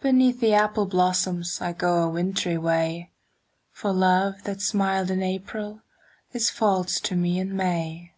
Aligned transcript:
Beneath 0.00 0.38
the 0.38 0.54
apple 0.54 0.86
blossoms 0.86 1.60
I 1.60 1.72
go 1.72 2.04
a 2.04 2.08
wintry 2.08 2.56
way, 2.56 3.10
For 3.72 3.90
love 3.92 4.44
that 4.44 4.62
smiled 4.62 5.10
in 5.10 5.24
April 5.24 5.82
Is 6.32 6.50
false 6.50 7.00
to 7.00 7.16
me 7.16 7.40
in 7.40 7.56
May. 7.56 8.12